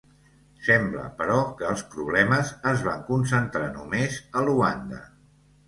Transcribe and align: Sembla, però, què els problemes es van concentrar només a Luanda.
Sembla, 0.67 1.03
però, 1.19 1.35
què 1.59 1.67
els 1.73 1.83
problemes 1.91 2.55
es 2.73 2.83
van 2.89 3.05
concentrar 3.13 3.71
només 3.79 4.21
a 4.41 4.47
Luanda. 4.51 5.07